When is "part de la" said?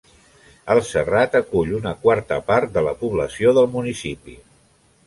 2.49-2.95